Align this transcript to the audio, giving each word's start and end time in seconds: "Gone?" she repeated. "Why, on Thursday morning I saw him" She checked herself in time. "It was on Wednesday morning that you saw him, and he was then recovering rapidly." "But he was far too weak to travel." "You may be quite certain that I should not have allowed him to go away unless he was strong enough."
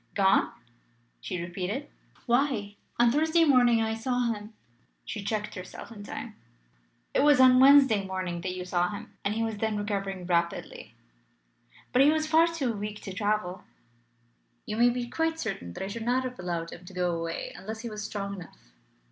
"Gone?" 0.15 0.51
she 1.19 1.39
repeated. 1.39 1.87
"Why, 2.25 2.75
on 2.97 3.11
Thursday 3.11 3.45
morning 3.45 3.83
I 3.83 3.93
saw 3.93 4.21
him" 4.33 4.53
She 5.05 5.23
checked 5.23 5.53
herself 5.53 5.91
in 5.91 6.01
time. 6.03 6.33
"It 7.13 7.19
was 7.21 7.39
on 7.39 7.59
Wednesday 7.59 8.03
morning 8.03 8.41
that 8.41 8.55
you 8.55 8.65
saw 8.65 8.89
him, 8.89 9.13
and 9.23 9.35
he 9.35 9.43
was 9.43 9.57
then 9.59 9.77
recovering 9.77 10.25
rapidly." 10.25 10.95
"But 11.93 12.01
he 12.01 12.09
was 12.09 12.25
far 12.25 12.47
too 12.47 12.73
weak 12.73 12.99
to 13.01 13.13
travel." 13.13 13.63
"You 14.65 14.75
may 14.77 14.89
be 14.89 15.07
quite 15.07 15.39
certain 15.39 15.71
that 15.73 15.83
I 15.83 15.87
should 15.87 16.01
not 16.01 16.23
have 16.23 16.39
allowed 16.39 16.71
him 16.71 16.83
to 16.85 16.93
go 16.93 17.15
away 17.19 17.53
unless 17.55 17.81
he 17.81 17.89
was 17.91 18.03
strong 18.03 18.33
enough." 18.41 18.57